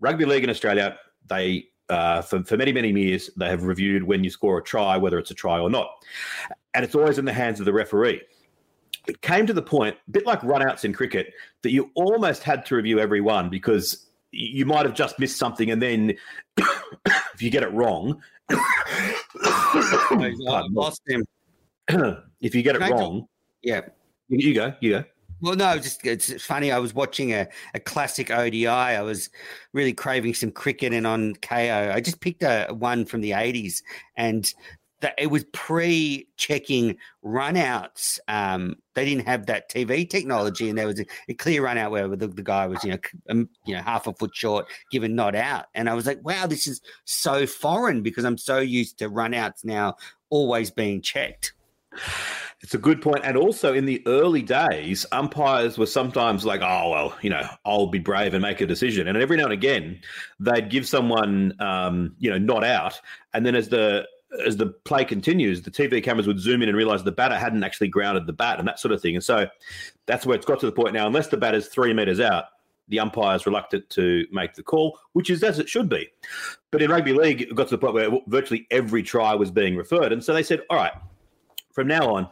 [0.00, 4.24] Rugby league in Australia, they uh, for, for many many years they have reviewed when
[4.24, 5.88] you score a try whether it's a try or not,
[6.74, 8.20] and it's always in the hands of the referee.
[9.06, 12.66] It came to the point, a bit like runouts in cricket, that you almost had
[12.66, 16.14] to review every one because you might have just missed something, and then
[16.56, 18.20] if you get it wrong,
[20.70, 21.24] lost uh, him.
[22.40, 23.26] if you get it Can I talk- wrong,
[23.62, 23.80] Yeah.
[24.28, 25.04] you go, you go.
[25.40, 26.72] Well, no, just it's funny.
[26.72, 28.66] I was watching a, a classic ODI.
[28.66, 29.30] I was
[29.72, 33.82] really craving some cricket, and on Kayo, I just picked a one from the '80s,
[34.16, 34.52] and
[35.00, 38.18] that it was pre-checking runouts.
[38.28, 42.08] Um, they didn't have that TV technology, and there was a, a clear runout where
[42.08, 42.98] the, the guy was, you know,
[43.30, 46.46] um, you know, half a foot short, given not out, and I was like, wow,
[46.46, 49.96] this is so foreign because I'm so used to runouts now
[50.30, 51.52] always being checked.
[52.60, 53.20] It's a good point.
[53.22, 57.86] And also in the early days, umpires were sometimes like, oh, well, you know, I'll
[57.86, 59.06] be brave and make a decision.
[59.06, 60.00] And every now and again,
[60.40, 63.00] they'd give someone, um, you know, not out.
[63.32, 64.08] And then as the
[64.46, 67.64] as the play continues, the TV cameras would zoom in and realize the batter hadn't
[67.64, 69.14] actually grounded the bat and that sort of thing.
[69.14, 69.46] And so
[70.06, 72.44] that's where it's got to the point now, unless the batter's three meters out,
[72.88, 76.08] the umpire's reluctant to make the call, which is as it should be.
[76.70, 79.76] But in rugby league, it got to the point where virtually every try was being
[79.76, 80.12] referred.
[80.12, 80.92] And so they said, all right,
[81.72, 82.28] from now on,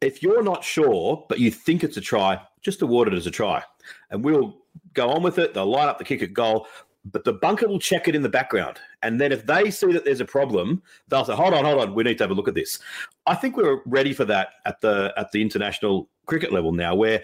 [0.00, 3.30] if you're not sure, but you think it's a try, just award it as a
[3.30, 3.62] try.
[4.10, 4.58] And we'll
[4.92, 5.54] go on with it.
[5.54, 6.66] They'll line up the kick at goal,
[7.04, 8.78] but the bunker will check it in the background.
[9.02, 11.94] And then if they see that there's a problem, they'll say, hold on, hold on,
[11.94, 12.78] we need to have a look at this.
[13.26, 17.22] I think we're ready for that at the at the international cricket level now, where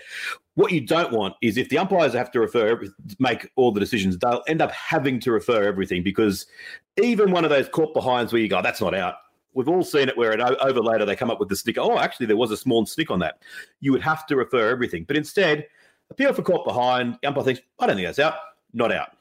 [0.55, 2.83] what you don't want is if the umpires have to refer
[3.19, 6.47] make all the decisions, they'll end up having to refer everything because
[7.03, 9.14] even one of those caught behinds where you go, that's not out.
[9.55, 11.79] We've all seen it where o- over later they come up with the stick.
[11.79, 13.43] Oh, actually, there was a small stick on that.
[13.81, 15.66] You would have to refer everything, but instead,
[16.11, 17.19] appeal for caught behind.
[17.25, 18.35] Umpire thinks, I don't think that's out.
[18.73, 19.16] Not out.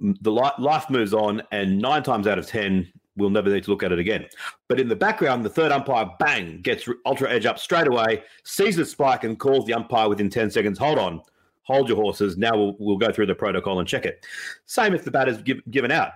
[0.00, 3.82] The life moves on, and nine times out of ten, we'll never need to look
[3.82, 4.26] at it again.
[4.68, 8.76] But in the background, the third umpire, bang, gets ultra edge up straight away, sees
[8.76, 10.78] the spike, and calls the umpire within ten seconds.
[10.78, 11.20] Hold on,
[11.62, 12.36] hold your horses.
[12.36, 14.26] Now we'll, we'll go through the protocol and check it.
[14.66, 16.12] Same if the batter's give, given out.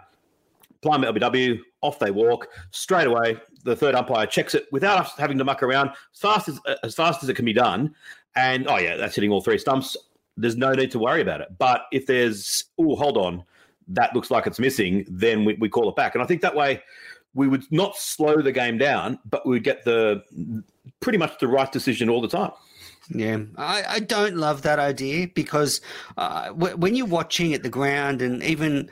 [0.82, 3.38] Plum LBW, off they walk straight away.
[3.64, 6.94] The third umpire checks it without us having to muck around, fast as uh, as
[6.94, 7.94] fast as it can be done.
[8.36, 9.96] And oh yeah, that's hitting all three stumps.
[10.36, 11.48] There's no need to worry about it.
[11.58, 13.44] But if there's oh hold on,
[13.88, 16.14] that looks like it's missing, then we, we call it back.
[16.14, 16.82] And I think that way
[17.34, 20.22] we would not slow the game down, but we would get the
[21.00, 22.52] pretty much the right decision all the time.
[23.10, 25.80] Yeah, I, I don't love that idea because
[26.16, 28.88] uh, w- when you're watching at the ground and even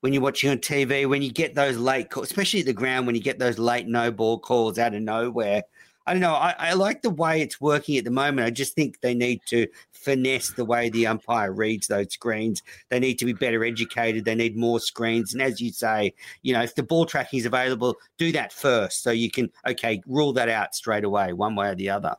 [0.00, 3.06] when you're watching on TV, when you get those late calls, especially at the ground,
[3.06, 5.62] when you get those late no ball calls out of nowhere,
[6.06, 6.34] I don't know.
[6.34, 8.46] I, I like the way it's working at the moment.
[8.46, 12.62] I just think they need to finesse the way the umpire reads those screens.
[12.90, 14.24] They need to be better educated.
[14.24, 15.32] They need more screens.
[15.32, 16.12] And as you say,
[16.42, 20.02] you know, if the ball tracking is available, do that first so you can, okay,
[20.06, 22.16] rule that out straight away, one way or the other.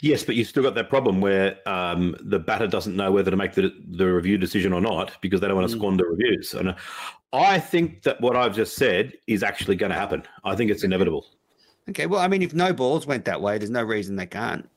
[0.00, 3.36] Yes, but you've still got that problem where um, the batter doesn't know whether to
[3.36, 5.78] make the, the review decision or not because they don't want to Mm.
[5.78, 6.54] squander reviews.
[6.54, 6.74] And uh,
[7.32, 10.22] I think that what I've just said is actually going to happen.
[10.44, 11.26] I think it's inevitable.
[11.90, 14.68] Okay, well, I mean, if no balls went that way, there's no reason they can't.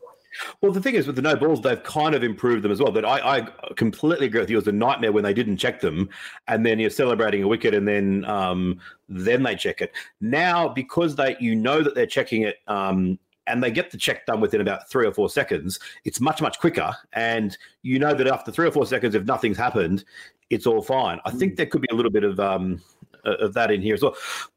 [0.61, 2.91] Well, the thing is, with the no balls, they've kind of improved them as well.
[2.91, 4.57] But I, I completely agree with you.
[4.57, 6.09] It was a nightmare when they didn't check them,
[6.47, 9.91] and then you're celebrating a wicket, and then um, then they check it.
[10.21, 14.25] Now, because they you know that they're checking it, um, and they get the check
[14.25, 18.25] done within about three or four seconds, it's much much quicker, and you know that
[18.25, 20.03] after three or four seconds, if nothing's happened,
[20.49, 21.19] it's all fine.
[21.25, 22.81] I think there could be a little bit of um,
[23.23, 24.15] of that in here as well.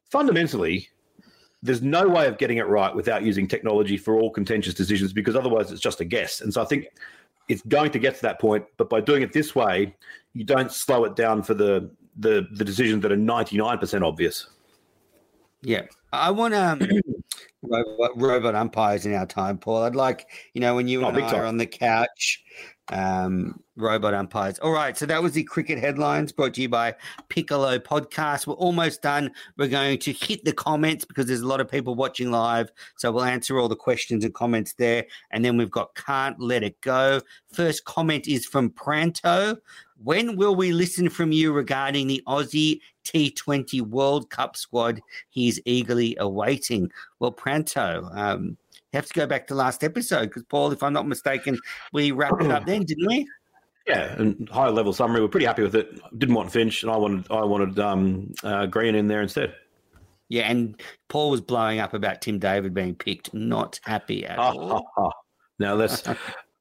[0.09, 0.89] Fundamentally,
[1.63, 5.35] there's no way of getting it right without using technology for all contentious decisions because
[5.35, 6.41] otherwise it's just a guess.
[6.41, 6.85] And so I think
[7.49, 9.95] it's going to get to that point, but by doing it this way,
[10.33, 11.89] you don't slow it down for the
[12.19, 14.47] the, the decisions that are 99% obvious.
[15.61, 16.81] Yeah, I want um,
[17.61, 19.83] robot, robot umpires in our time, Paul.
[19.83, 21.41] I'd like you know when you Oh, and I time.
[21.41, 22.43] are on the couch,
[22.89, 24.59] um, robot umpires.
[24.59, 26.95] All right, so that was the cricket headlines brought to you by
[27.29, 28.47] Piccolo Podcast.
[28.47, 29.31] We're almost done.
[29.57, 33.11] We're going to hit the comments because there's a lot of people watching live, so
[33.11, 35.05] we'll answer all the questions and comments there.
[35.31, 37.21] And then we've got can't let it go.
[37.51, 39.57] First comment is from Pranto.
[40.03, 46.15] When will we listen from you regarding the Aussie T20 World Cup squad he's eagerly
[46.19, 46.91] awaiting?
[47.19, 48.57] Well, Pranto, um,
[48.93, 51.59] have to go back to last episode because, Paul, if I'm not mistaken,
[51.93, 53.27] we wrapped it up then, didn't we?
[53.87, 55.21] Yeah, and high level summary.
[55.21, 55.99] We're pretty happy with it.
[56.17, 59.55] Didn't want Finch, and I wanted I wanted um, uh, Green in there instead.
[60.29, 63.33] Yeah, and Paul was blowing up about Tim David being picked.
[63.33, 65.13] Not happy at all.
[65.59, 66.03] Now let's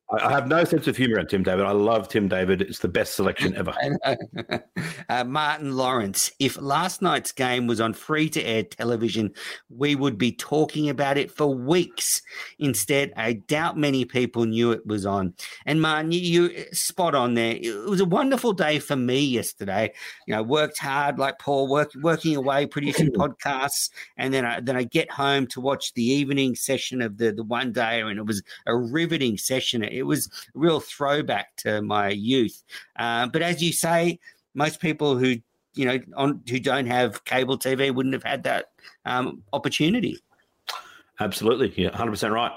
[0.08, 1.66] I have no sense of humor on Tim David.
[1.66, 2.62] I love Tim David.
[2.62, 3.74] It's the best selection ever.
[5.08, 9.32] uh, Martin Lawrence, if last night's game was on free to air television,
[9.68, 12.22] we would be talking about it for weeks.
[12.60, 15.34] Instead, I doubt many people knew it was on.
[15.64, 17.56] And Martin, you, you spot on there.
[17.60, 19.92] It was a wonderful day for me yesterday.
[20.28, 24.76] You know, worked hard like Paul, work, working away, producing podcasts, and then I then
[24.76, 28.26] I get home to watch the evening session of the the one day, and it
[28.26, 32.62] was a riveting session it was a real throwback to my youth.
[32.98, 34.18] Uh, but as you say,
[34.54, 35.36] most people who
[35.74, 38.66] you know on who don't have cable TV wouldn't have had that
[39.04, 40.18] um, opportunity.
[41.20, 42.52] Absolutely, yeah, hundred percent right.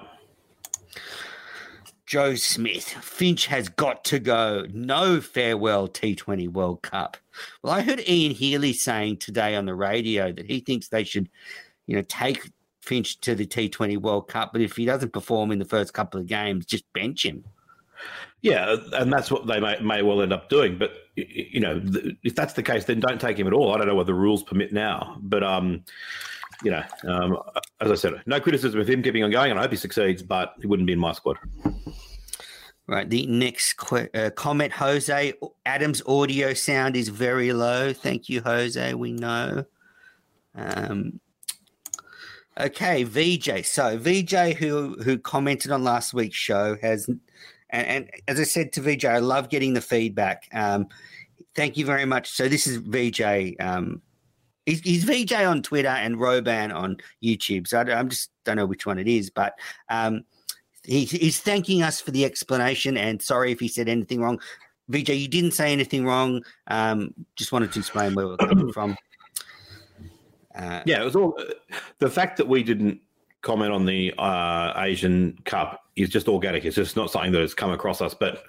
[2.10, 4.66] Joe Smith, Finch has got to go.
[4.74, 7.18] No farewell T20 World Cup.
[7.62, 11.30] Well, I heard Ian Healy saying today on the radio that he thinks they should,
[11.86, 12.50] you know, take
[12.90, 16.20] Finch to the T20 World Cup, but if he doesn't perform in the first couple
[16.20, 17.44] of games, just bench him.
[18.42, 20.80] Yeah, and that's what they may, may well end up doing.
[20.80, 21.82] But you know,
[22.24, 23.76] if that's the case, then don't take him at all.
[23.76, 25.84] I don't know what the rules permit now, but um,
[26.64, 27.38] you know, um,
[27.80, 30.24] as I said, no criticism of him keeping on going, and I hope he succeeds.
[30.24, 31.38] But he wouldn't be in my squad.
[32.88, 33.08] Right.
[33.08, 35.34] The next qu- uh, comment, Jose
[35.68, 37.94] Adams' audio sound is very low.
[37.94, 38.96] Thank you, Jose.
[38.96, 39.66] We know.
[40.56, 41.20] Um,
[42.60, 43.66] Okay, VJ.
[43.66, 48.74] So VJ, who who commented on last week's show, has, and, and as I said
[48.74, 50.50] to VJ, I love getting the feedback.
[50.54, 50.88] Um,
[51.56, 52.30] thank you very much.
[52.32, 53.56] So this is VJ.
[53.62, 54.02] Um,
[54.66, 57.68] he's, he's VJ on Twitter and Roban on YouTube.
[57.68, 59.54] So I, am just don't know which one it is, but
[59.90, 60.24] um,
[60.84, 64.40] he, he's thanking us for the explanation and sorry if he said anything wrong.
[64.90, 66.44] VJ, you didn't say anything wrong.
[66.68, 68.98] Um, just wanted to explain where we're coming from.
[70.60, 71.38] Uh, yeah, it was all
[72.00, 73.00] the fact that we didn't
[73.42, 76.66] comment on the uh, Asian Cup is just organic.
[76.66, 78.14] It's just not something that has come across us.
[78.14, 78.44] But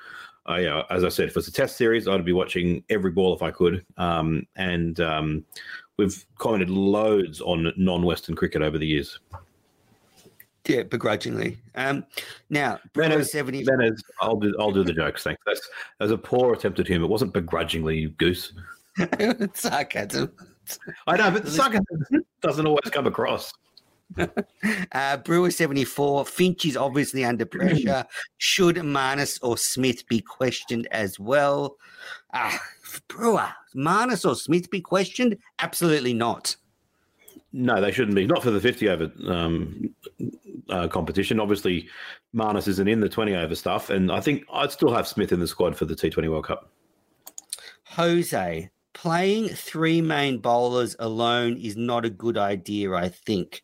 [0.49, 3.35] uh, yeah, as I said, if it's a test series, I'd be watching every ball
[3.35, 3.85] if I could.
[3.97, 5.45] Um, and um,
[5.97, 9.21] we've commented loads on non-Western cricket over the years.
[10.67, 11.59] Yeah, begrudgingly.
[11.75, 12.05] Um,
[12.51, 13.65] now, Bruno seventy.
[13.65, 14.55] Venice, I'll do.
[14.59, 15.23] I'll do the jokes.
[15.23, 15.41] Thanks.
[15.47, 15.69] That's,
[15.99, 17.07] was a poor attempt at humour.
[17.07, 18.53] It wasn't begrudgingly, you goose.
[19.55, 20.33] sarcasm.
[21.07, 21.85] I know, but the sarcasm
[22.43, 23.53] doesn't always come across.
[24.93, 28.05] uh, Brewer 74, Finch is obviously under pressure.
[28.39, 31.77] Should Marnus or Smith be questioned as well?
[32.33, 32.57] Uh,
[33.09, 35.37] Brewer, Marnus or Smith be questioned?
[35.61, 36.57] Absolutely not.
[37.53, 38.27] No, they shouldn't be.
[38.27, 39.93] Not for the 50 over um,
[40.69, 41.41] uh, competition.
[41.41, 41.89] Obviously,
[42.35, 43.91] Marnus isn't in the 20 over stuff.
[43.91, 46.71] And I think I'd still have Smith in the squad for the T20 World Cup.
[47.85, 53.63] Jose, playing three main bowlers alone is not a good idea, I think.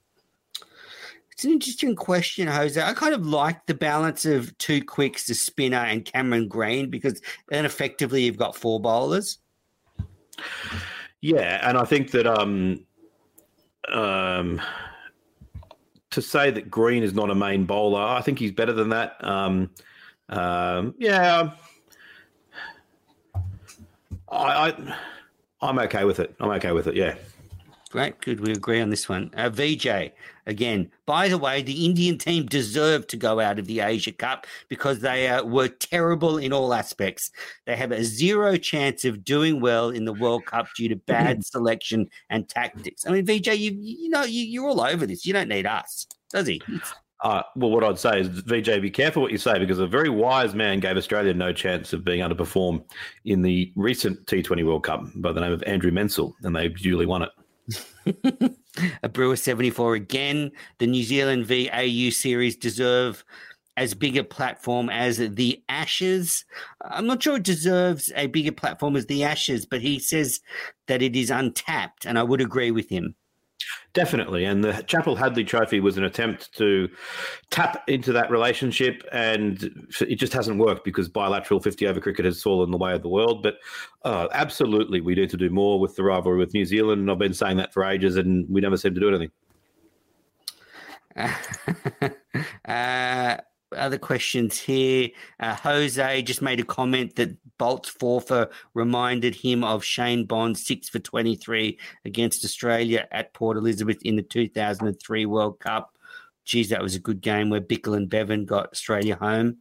[1.33, 2.81] It's an interesting question, Jose.
[2.81, 7.21] I kind of like the balance of two quicks, the spinner and Cameron Green, because
[7.49, 9.39] then effectively you've got four bowlers.
[11.21, 12.87] Yeah, and I think that um,
[13.93, 14.63] um,
[16.11, 19.23] to say that Green is not a main bowler, I think he's better than that.
[19.23, 19.71] Um,
[20.31, 21.51] um, yeah,
[24.31, 24.97] I, I
[25.67, 26.35] I'm okay with it.
[26.41, 26.95] I'm okay with it.
[26.95, 27.17] Yeah.
[27.91, 28.21] Great.
[28.21, 28.41] Good.
[28.41, 29.31] We agree on this one.
[29.37, 30.13] Uh, VJ,
[30.47, 34.47] again, by the way, the Indian team deserved to go out of the Asia Cup
[34.69, 37.31] because they uh, were terrible in all aspects.
[37.65, 41.45] They have a zero chance of doing well in the World Cup due to bad
[41.47, 43.07] selection and tactics.
[43.07, 45.25] I mean, VJ, you, you know, you, you're all over this.
[45.25, 46.61] You don't need us, does he?
[47.23, 50.11] Uh, well, what I'd say is, VJ, be careful what you say because a very
[50.11, 52.85] wise man gave Australia no chance of being able to perform
[53.25, 57.07] in the recent T20 World Cup by the name of Andrew Mensel, and they duly
[57.07, 57.31] won it.
[59.03, 60.53] a Brewer 74 again.
[60.79, 63.25] The New Zealand v AU series deserve
[63.77, 66.45] as big a platform as the Ashes.
[66.83, 70.41] I'm not sure it deserves a bigger platform as the Ashes, but he says
[70.87, 73.15] that it is untapped, and I would agree with him.
[73.97, 74.45] Definitely.
[74.45, 76.91] And the Chappell-Hadlee Trophy was an attempt to
[77.49, 82.43] tap into that relationship, and it just hasn't worked because bilateral 50 over cricket has
[82.43, 83.43] fallen the way of the world.
[83.43, 83.55] But
[84.05, 87.01] uh, absolutely, we need to do more with the rivalry with New Zealand.
[87.01, 89.31] And I've been saying that for ages, and we never seem to do anything.
[92.69, 93.37] uh,
[93.75, 95.09] other questions here.
[95.41, 98.23] Uh, Jose just made a comment that Boult's four
[98.75, 104.23] reminded him of Shane Bond's six for 23 against Australia at Port Elizabeth in the
[104.23, 105.95] 2003 World Cup.
[106.45, 109.59] Geez, that was a good game where Bichel and Bevan got Australia home.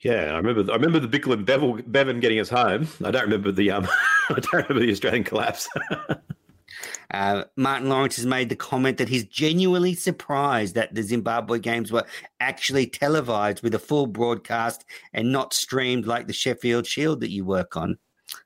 [0.00, 0.70] Yeah, I remember.
[0.72, 2.88] I remember the Bichel and Bevel, Bevan getting us home.
[3.04, 3.88] I don't remember the um.
[4.30, 5.68] I don't remember the Australian collapse.
[7.12, 11.90] Uh, Martin Lawrence has made the comment that he's genuinely surprised that the Zimbabwe games
[11.90, 12.04] were
[12.40, 17.44] actually televised with a full broadcast and not streamed like the Sheffield Shield that you
[17.44, 17.98] work on.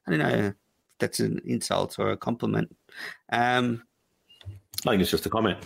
[0.07, 0.55] I don't know if
[0.99, 2.75] that's an insult or a compliment.
[3.31, 3.83] Um,
[4.87, 5.59] I think it's just a comment.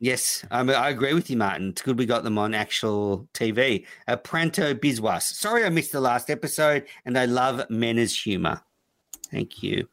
[0.00, 1.70] Yes, um, I agree with you, Martin.
[1.70, 3.84] It's good we got them on actual TV.
[4.06, 5.22] Uh, Pranto Biswas.
[5.22, 8.62] Sorry I missed the last episode, and I love Mena's humour.
[9.30, 9.88] Thank you.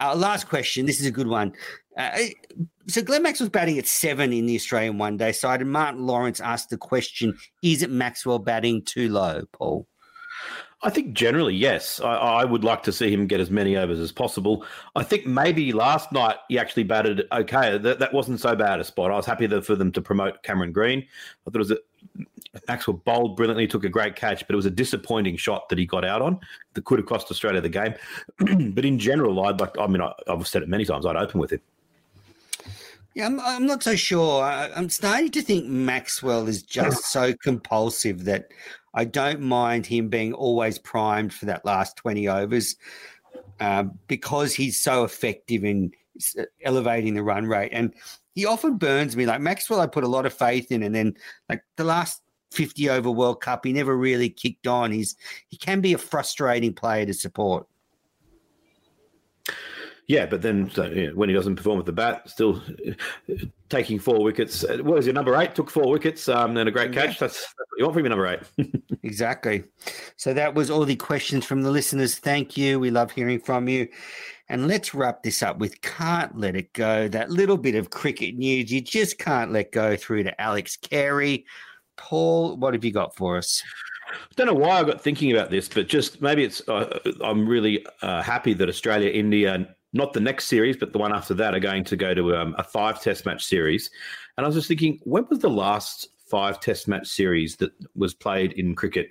[0.00, 0.86] Uh, last question.
[0.86, 1.52] This is a good one.
[1.96, 2.18] Uh,
[2.86, 6.40] so Glenn Maxwell's batting at seven in the Australian one day side, and Martin Lawrence
[6.40, 9.86] asked the question Is it Maxwell batting too low, Paul?
[10.82, 12.00] I think generally, yes.
[12.00, 14.64] I, I, would like to see him get as many overs as possible.
[14.94, 17.78] I think maybe last night he actually batted okay.
[17.78, 19.10] That, that wasn't so bad a spot.
[19.10, 21.00] I was happy for them to promote Cameron Green.
[21.00, 21.78] I thought it was a,
[22.66, 25.86] Maxwell bowled brilliantly, took a great catch, but it was a disappointing shot that he
[25.86, 26.40] got out on
[26.74, 27.94] that could have cost Australia the game.
[28.74, 29.78] but in general, I'd like.
[29.78, 31.06] I mean, I, I've said it many times.
[31.06, 31.60] I'd open with him.
[33.14, 34.42] Yeah, I'm, I'm not so sure.
[34.42, 38.52] I, I'm starting to think Maxwell is just so compulsive that
[38.94, 42.76] I don't mind him being always primed for that last 20 overs
[43.60, 45.92] um, because he's so effective in
[46.62, 47.70] elevating the run rate.
[47.72, 47.94] And
[48.38, 49.26] he often burns me.
[49.26, 50.84] Like Maxwell, I put a lot of faith in.
[50.84, 51.16] And then,
[51.48, 52.22] like the last
[52.52, 54.92] 50 over World Cup, he never really kicked on.
[54.92, 55.16] He's
[55.48, 57.66] He can be a frustrating player to support.
[60.06, 62.62] Yeah, but then so, you know, when he doesn't perform with the bat, still
[63.28, 63.34] uh,
[63.70, 64.62] taking four wickets.
[64.62, 65.56] What was your number eight?
[65.56, 67.14] Took four wickets um, and a great catch.
[67.14, 67.26] Yeah.
[67.26, 68.82] That's, that's, what you want from your number eight.
[69.02, 69.64] exactly.
[70.16, 72.14] So that was all the questions from the listeners.
[72.14, 72.78] Thank you.
[72.78, 73.88] We love hearing from you.
[74.48, 77.06] And let's wrap this up with Can't Let It Go.
[77.06, 81.44] That little bit of cricket news you just can't let go through to Alex Carey.
[81.96, 83.62] Paul, what have you got for us?
[84.10, 86.66] I don't know why I got thinking about this, but just maybe it's.
[86.66, 91.14] Uh, I'm really uh, happy that Australia, India, not the next series, but the one
[91.14, 93.90] after that, are going to go to um, a five test match series.
[94.36, 98.14] And I was just thinking, when was the last five test match series that was
[98.14, 99.10] played in cricket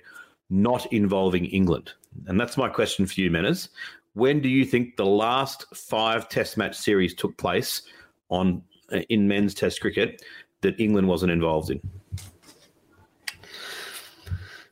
[0.50, 1.92] not involving England?
[2.26, 3.68] And that's my question for you, Menners.
[4.18, 7.82] When do you think the last five test match series took place
[8.30, 8.62] on
[8.92, 10.22] uh, in men's test cricket
[10.62, 11.80] that England wasn't involved in?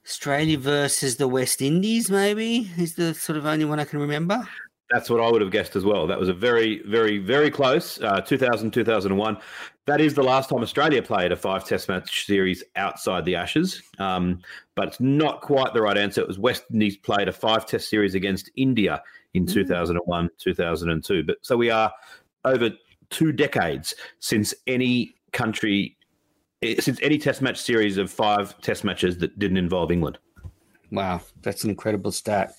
[0.04, 4.48] Australia versus the West Indies, maybe, is the sort of only one I can remember.
[4.90, 6.08] That's what I would have guessed as well.
[6.08, 8.00] That was a very, very, very close.
[8.00, 9.38] Uh, 2000, 2001.
[9.86, 13.80] That is the last time Australia played a five test match series outside the Ashes.
[14.00, 14.40] Um,
[14.74, 16.20] but it's not quite the right answer.
[16.20, 19.02] It was West Indies played a five test series against India
[19.36, 19.52] in mm.
[19.52, 21.24] 2001, 2002.
[21.24, 21.92] But so we are
[22.44, 22.70] over
[23.10, 25.96] two decades since any country,
[26.62, 30.18] eh, since any test match series of five test matches that didn't involve England.
[30.90, 32.54] Wow, that's an incredible stat.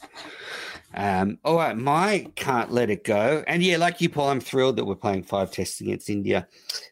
[0.93, 3.43] Um, all right, my can't let it go.
[3.47, 6.47] And yeah, like you, Paul, I'm thrilled that we're playing five tests against India.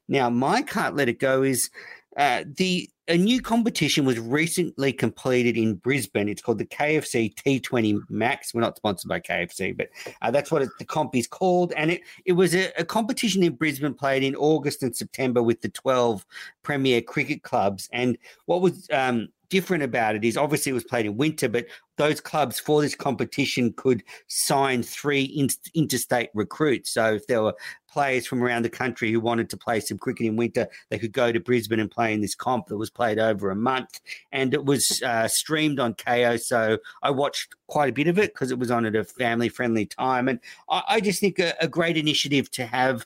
[0.08, 1.70] Now, my can't let it go is
[2.18, 6.28] uh, the a new competition was recently completed in Brisbane.
[6.28, 8.54] It's called the KFC T20 Max.
[8.54, 9.90] We're not sponsored by KFC, but
[10.22, 11.72] uh, that's what it, the comp is called.
[11.74, 15.62] And it it was a, a, competition in Brisbane played in August and September with
[15.62, 16.26] the 12
[16.64, 17.90] premier cricket clubs.
[17.94, 21.66] And what was um, different about it is obviously it was played in winter, but
[21.98, 26.92] those clubs for this competition could sign three in- interstate recruits.
[26.92, 27.56] So if there were
[27.90, 31.14] players from around the country who wanted to play some cricket in winter, they could
[31.14, 34.02] go to Brisbane and play in this comp that was played over a month.
[34.32, 36.40] And it was uh, streamed on Kayo.
[36.42, 39.50] So I watched quite a bit of it because it was on at a family
[39.50, 40.28] friendly time.
[40.28, 40.40] And
[40.70, 43.06] I, I just think a, a great initiative to have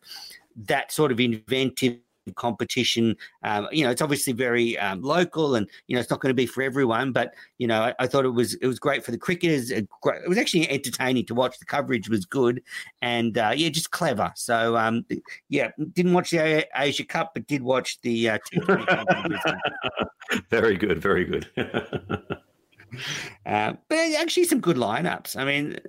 [0.55, 1.99] that sort of inventive
[2.35, 3.15] competition.
[3.43, 6.35] Um, you know, it's obviously very um, local, and you know, it's not going to
[6.35, 7.11] be for everyone.
[7.11, 9.71] But you know, I, I, thought it was it was great for the cricketers.
[9.71, 11.59] It, it, was actually entertaining to watch.
[11.59, 12.61] The coverage was good,
[13.01, 14.31] and uh, yeah, just clever.
[14.35, 15.05] So um,
[15.49, 18.29] yeah, didn't watch the Asia Cup, but did watch the.
[18.29, 18.37] Uh,
[20.49, 21.47] very good, very good.
[23.45, 25.37] uh, but actually, some good lineups.
[25.37, 25.79] I mean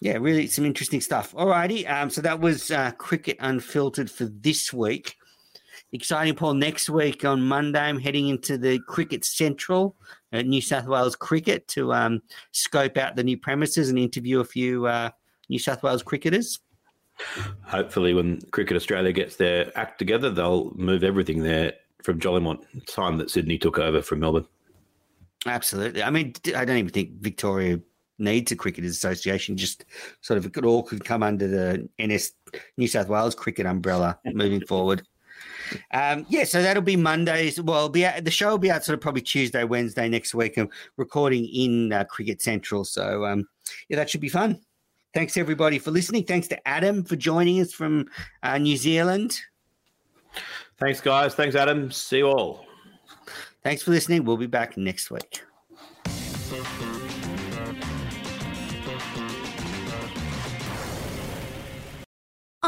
[0.00, 1.32] yeah, really some interesting stuff.
[1.34, 5.16] Alrighty, um, so that was uh, cricket unfiltered for this week
[5.92, 6.54] exciting, Paul.
[6.54, 9.96] Next week on Monday, I'm heading into the Cricket Central
[10.32, 12.22] at New South Wales Cricket to um,
[12.52, 15.10] scope out the new premises and interview a few uh,
[15.48, 16.60] New South Wales cricketers.
[17.64, 22.64] Hopefully, when Cricket Australia gets their act together, they'll move everything there from Jolimont.
[22.86, 24.46] Time that Sydney took over from Melbourne.
[25.46, 26.02] Absolutely.
[26.02, 27.80] I mean, I don't even think Victoria
[28.18, 29.56] needs a cricketers association.
[29.56, 29.84] Just
[30.20, 32.32] sort of it all could come under the NS
[32.76, 35.02] New South Wales cricket umbrella moving forward.
[35.92, 37.60] Um, yeah, so that'll be Mondays.
[37.60, 40.56] Well, be out, the show will be out sort of probably Tuesday, Wednesday next week.
[40.56, 43.48] I'm recording in uh, Cricket Central, so um,
[43.88, 44.60] yeah, that should be fun.
[45.12, 46.24] Thanks everybody for listening.
[46.24, 48.06] Thanks to Adam for joining us from
[48.42, 49.40] uh, New Zealand.
[50.78, 51.34] Thanks, guys.
[51.34, 51.90] Thanks, Adam.
[51.90, 52.66] See you all.
[53.62, 54.24] Thanks for listening.
[54.24, 55.42] We'll be back next week.